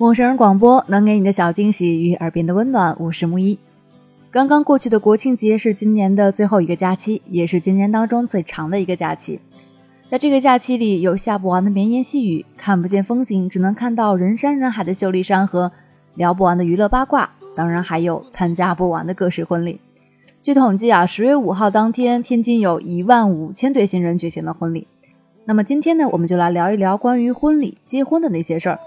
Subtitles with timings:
[0.00, 3.58] 陌生人广播能给你的小惊喜与耳边的温暖，我是木一。
[4.30, 9.38] 刚刚过去的国庆节是今年的最后一个假期，也是今年当中最长的一个假期。
[10.08, 15.70] 在这个假期里，有下不完的绵言细语，看不见风景，只能看到人山人海的秀丽山河，
[16.14, 19.80] 聊不完的娱乐八卦，当然还有参加不完的各式婚礼。
[20.40, 24.86] 据统计啊，十月五号当天，天津有一万五千对新人举行了婚礼。
[25.44, 28.78] 那么今天呢，我们就来聊一聊关于婚礼、结婚的那些事儿。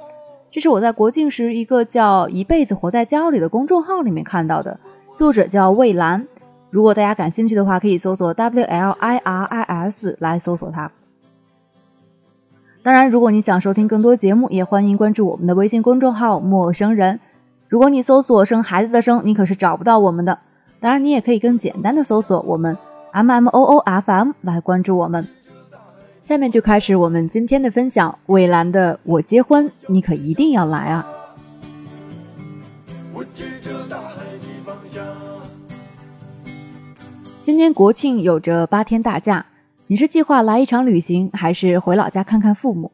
[0.53, 4.80] 这是我在国庆时一个叫“一辈子活在家里”的公众号里面看到的。
[5.17, 6.27] 作者叫魏兰，
[6.70, 10.91] 如果大家感兴趣的话，可以搜索 W L I R I S 来搜索它。
[12.84, 17.20] 当然，如果你想收听更多节目，也欢迎关注我们的微信公众号“陌生人”。
[17.67, 20.38] 如果你搜索“生孩子的生”，你可是找不到我们的。
[20.80, 22.78] 当然，你也可以更简单的搜索我们
[23.11, 25.28] M M O O F M 来关注我们。
[26.23, 28.17] 下面就开始我们今天的分享。
[28.27, 31.05] 魏兰的“我结婚，你可一定要来啊！”
[37.44, 39.45] 今年国庆有着八天大假，
[39.88, 42.94] 你是计划来一场旅行，还是回老家看看父母？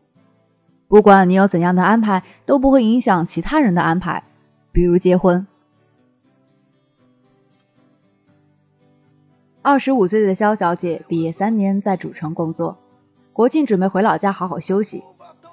[0.88, 4.24] 不管你有怎样的安排，都不会影响其他人的安排，
[4.72, 5.46] 比如结婚。
[9.62, 12.76] 二十五岁的肖小姐毕业三年，在主城工作，
[13.40, 15.02] 国庆准备回老家好好休息，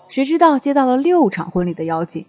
[0.09, 2.27] 谁知道接到了六场婚礼的邀请。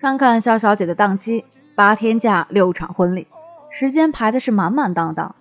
[0.00, 1.44] 看看肖小姐的档期，
[1.76, 3.28] 八天假，六场婚礼，
[3.70, 5.32] 时间排的是满满当当。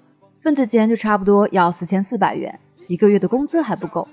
[0.44, 4.08] 份子钱就差不多要四千四百元，一个月的工资还不够。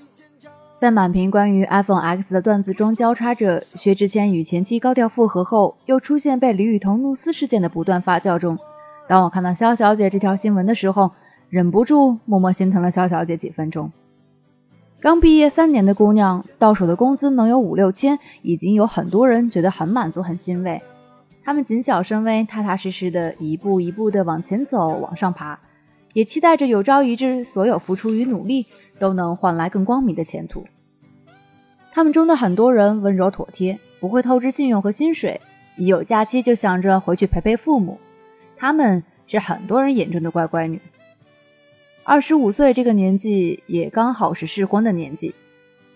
[0.79, 8.57] 在满屏关于 iPhone X 的段子中，交叉着薛之谦与前妻高调复合后，又出现被李雨桐怒撕事件的不断发酵中。
[9.07, 11.11] 当我看到肖小姐这条新闻的时候，
[11.51, 13.91] 忍不住默默心疼了肖小姐几分钟。
[15.03, 20.81] 刚毕业三年的姑娘，到手的工资能有五六千，已经有很多人觉得很满足、很欣慰。
[21.43, 25.59] 他们谨小慎微、踏踏实实的一步一步的往前走、往上爬。
[26.13, 28.65] 也期待着有朝一日，所有付出与努力
[28.97, 30.63] 都能换来更光明的前途。
[31.91, 35.41] 他们中的很多人温柔妥帖，不会透支信用和薪水，
[35.75, 37.99] 一有假期就想着回去陪陪父母。
[38.55, 40.79] 他们是很多人眼中的乖乖女。
[42.05, 45.33] 二十五岁这个年纪，也刚好是适婚的年纪，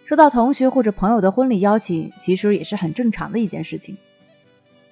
[0.05, 3.97] 收到同学或者朋友的婚礼邀请，其实也是很正常的一件事情。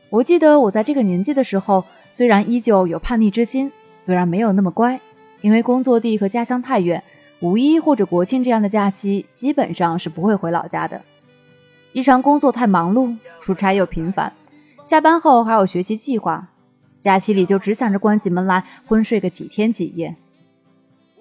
[0.09, 4.99] 我记得我在这个年纪的时候，虽然依旧有叛逆之心，虽然没有那么乖。
[5.41, 7.03] 因为工作地和家乡太远，
[7.39, 10.99] 五一或者国庆这样的假期基本上是不会回老家的。
[11.93, 14.33] 日常工作太忙碌，出差又频繁，
[14.83, 16.47] 下班后还有学习计划，
[16.99, 20.15] 假期里就只想着关起门来昏睡个几天几夜。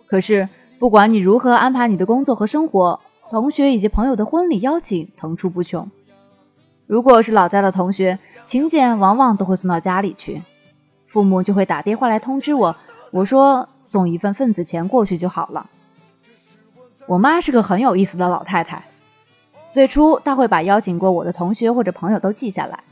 [0.07, 0.49] 可是
[0.79, 3.01] 不管你如何安排你的工作和生活，
[3.31, 5.91] 同学以及朋友的婚礼邀请层出不穷。
[6.87, 10.43] 如果是老家的同学，请柬往往都会送到家里去，
[11.07, 12.77] 父母就会打电话来通知我，
[13.11, 13.69] 我说。
[13.87, 15.69] 送一份份子钱过去就好了。
[17.07, 18.83] 我妈是个很有意思的老太太。
[19.73, 22.83] 最初，她会把邀请过我的同学或者朋友都记下来。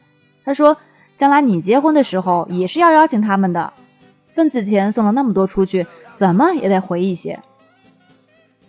[0.45, 0.77] 她说
[1.19, 3.73] ：“将来你结婚的时候也是要邀请他们的。
[4.29, 5.87] 份子钱送了那么多出去，
[6.17, 7.41] 怎么也得回一些。”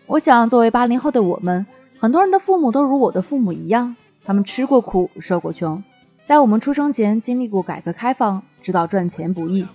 [0.07, 1.65] 我想，作为八零后的我们，
[1.99, 5.83] 很多人的父母都如我的父母一样，他们吃过苦，受过穷，
[6.27, 9.65] 在我们出生前经历过改革开放，知道赚钱不易，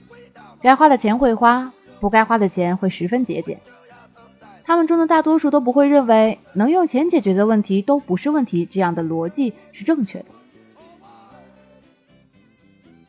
[0.61, 1.73] 该花的钱会花。
[2.01, 3.59] 不该花的钱会十分节俭，
[4.63, 10.27] 他们中的大多数都不会认为能用钱解决的问题都不是问题，这样的逻辑是正确的。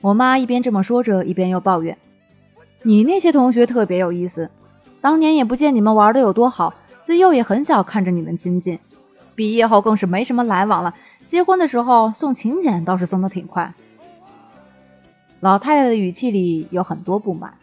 [0.02, 1.96] 我妈一边这么说着，一边又抱怨
[2.84, 4.50] ：“你那些同学特别有意思，
[5.02, 6.74] 当年也不见你们玩的有多好，
[7.04, 8.80] 自幼也很小看着你们亲近，
[9.36, 10.96] 毕业后更是没什么来往了，
[11.28, 13.74] 结婚的时候送请柬倒是送的挺快。”
[15.42, 17.54] 老太太的语气里有很多不满。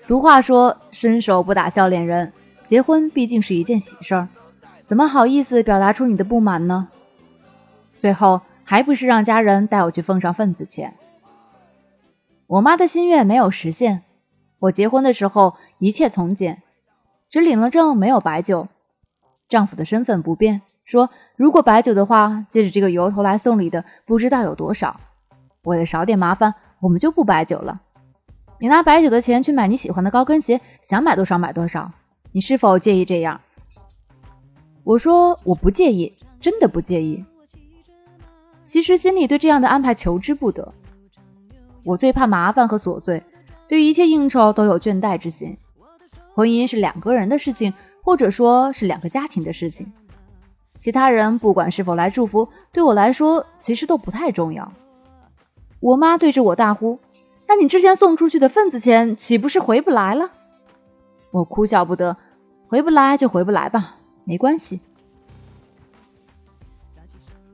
[0.00, 2.32] 俗话说：“伸手不打笑脸人。”
[2.68, 4.28] 结婚毕竟是一件喜事儿，
[4.86, 6.88] 怎么好意思表达出你的不满呢？
[7.96, 10.94] 最后还不是让家人带我去奉上份子钱。
[12.48, 14.02] 我妈的心愿没有实现，
[14.60, 16.62] 我结婚的时候一切从简，
[17.28, 18.68] 只领了证没有摆酒。
[19.48, 25.00] 丈夫的身份不变，说如果摆酒的话，借着这个由头来送礼的不知道有多少。
[25.62, 27.80] 为了少点麻烦，我们就不摆酒了。
[28.60, 31.90] 你拿白酒的钱去买你喜欢的高跟鞋，想买多少买多少。
[32.30, 33.40] 你是否介意这样？
[34.84, 37.24] 我说我不介意，真的不介意。
[38.64, 40.72] 其实心里对这样的安排求之不得。
[41.86, 43.22] 我最怕麻烦和琐碎，
[43.68, 45.56] 对于一切应酬都有倦怠之心。
[46.34, 47.72] 婚姻是两个人的事情，
[48.02, 49.86] 或者说是两个家庭的事情。
[50.80, 54.72] 其他人不管是否来祝福，对我来说其实都不太重要。
[55.78, 56.98] 我妈对着我大呼
[57.46, 60.28] ：“那你之前送出去的份子钱岂不是回不来了？”
[61.30, 62.16] 我哭笑不得
[62.66, 63.94] ：“回不来就回不来吧，
[64.24, 64.80] 没关系。”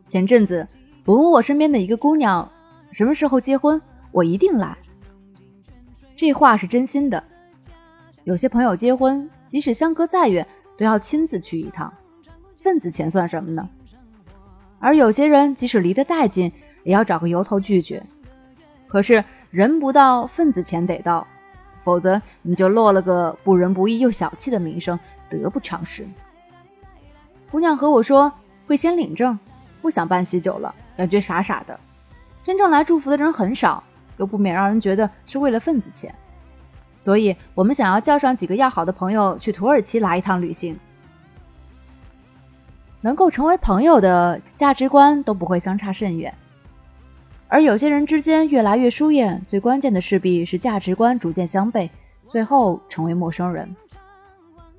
[0.08, 0.66] 前阵子
[1.04, 2.50] 我问我身边的一个姑娘
[2.92, 3.78] ：“什么时候结婚？
[4.12, 4.76] 我一定来。”
[6.14, 7.22] 这话是真心的。
[8.24, 10.46] 有些朋友结婚，即使相隔再远，
[10.78, 11.92] 都要亲自去一趟。
[12.62, 13.68] 份子钱算什么呢？
[14.78, 16.52] 而有些人即使离得再近，
[16.84, 18.00] 也要找个由头拒绝。
[18.86, 21.26] 可是人不到，份子钱得到，
[21.82, 24.98] 否则你就落了个不仁不义又小气的名声，
[25.28, 26.06] 得不偿失。
[27.50, 28.32] 姑娘和我说
[28.66, 29.38] 会先领证，
[29.80, 31.78] 不想办喜酒了，感觉傻傻的。
[32.44, 33.82] 真正来祝福的人很少，
[34.16, 36.14] 又不免让人觉得是为了份子钱。
[37.00, 40.78] 所以我们想要叫上几个要好的朋友去土耳其来一趟旅行。
[43.00, 46.32] 能够成为朋友的价值观都不会相差甚远，
[47.48, 51.90] 而有些人之间越来越疏远，最关键的势必是价值观逐渐相悖，
[52.28, 53.74] 最后成为陌生人。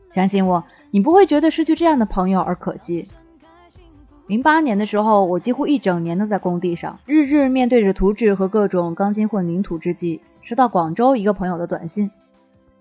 [0.10, 3.06] 相信我，你不会觉得失去这样的朋友而可惜。
[4.28, 12.10] 零八年的时候，我几乎一整年都在工地上，日日面对着图纸和各种钢筋混凝土之际，收到广州一个朋友的短信：“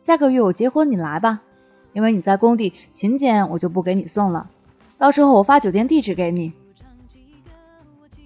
[0.00, 1.40] 下个月我结婚，你来吧，
[1.94, 4.48] 因为你在工地，请柬我就不给你送了。”
[4.96, 6.52] 到时候我发酒店地址给你。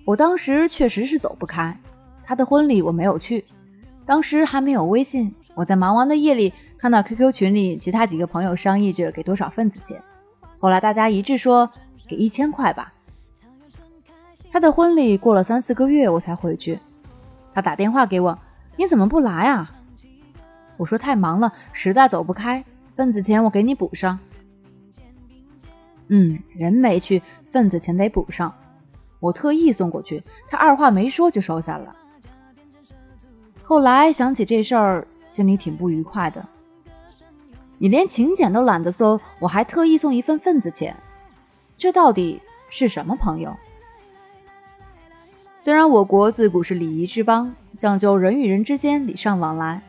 [0.05, 1.75] 我当时确实是走不开，
[2.23, 3.47] 他的婚礼我没有去。
[4.05, 10.01] 当时还没有微信，我在忙完的夜里看到 QQ 群里其他几个朋友商议着给多少份子钱，
[10.59, 11.71] 后来大家一致说
[12.07, 12.93] 给一千块吧。
[14.57, 16.79] 他的婚礼过了三四个月我才回去，
[17.53, 18.39] 他打电话给我，
[18.77, 19.71] 你怎么不来啊？
[20.79, 22.65] 我说太忙了，实在走不开，
[22.95, 24.19] 份子钱我给你补上。
[26.09, 27.23] 嗯，人没去，
[27.53, 28.51] 份子钱得补上。
[29.21, 31.95] 我特意送过去，他二话没说就收下了。
[33.63, 36.43] 后来想起这事儿，心里挺不愉快的。
[37.77, 40.97] 你连请柬都懒得送，我还特意送一份份子钱，
[41.77, 43.55] 这到底是什么朋友？
[45.67, 49.83] 虽然我国自古是礼仪之邦，讲究人与人之间礼尚往来，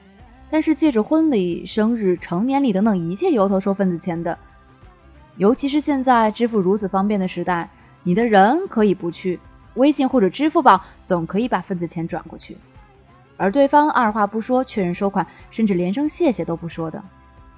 [0.50, 4.35] 但是借着婚礼、生日、成年礼等等一切由头收份子钱的。
[5.35, 7.69] 尤其是现在支付如此方便的时代，
[8.01, 9.39] 你的人可以不去，
[9.75, 12.57] 微信或者支付宝总可以把份子钱转过去，
[13.38, 17.00] 而对方二话不说确认收款，甚至连声谢谢都不说的，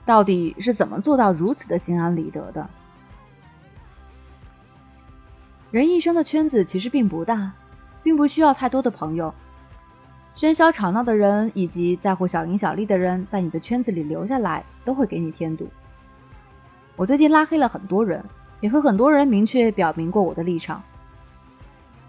[0.06, 2.69] 到底是怎么做到如此的心安理得的？
[5.71, 7.54] 人一生的圈子其实并不大，
[8.04, 9.34] 并不需要太多的朋友，
[10.36, 15.68] 喧嚣吵闹的人以及在乎小赢小利的人，在你的圈子里留下来，都会给你添堵。
[16.96, 18.24] 我最近拉黑了很多人，
[18.62, 20.81] 也和很多人明确表明过我的立场。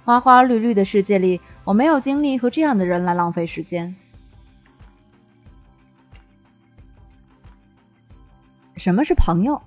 [0.05, 3.95] 花花绿绿的世界里，我没有精力和这样的人来浪费时间。
[8.77, 9.61] 什么是朋友？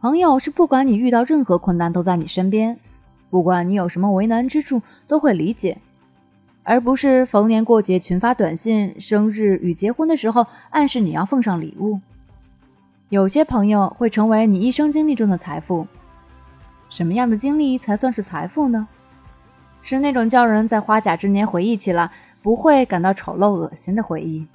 [0.00, 2.78] 朋友是不管你遇到任何困难都在你身边，
[3.30, 5.78] 不管你有什么为难之处都会理解，
[6.62, 12.00] 而不是逢年过节群发短信，生日与结婚的时候暗示你要奉上礼物。
[13.08, 15.86] 有些朋友会成为你一生经历中的财富。
[16.88, 18.88] 什么样的经历才算是财富呢？
[19.82, 22.10] 是那种叫人在花甲之年回忆起了
[22.42, 24.46] 不会感到丑陋恶心的回忆。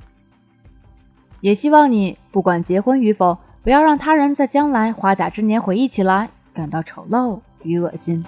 [1.39, 8.23] 也希望你不管结婚与否，不要让他人在将来花甲之年回忆起来感到丑陋与恶心。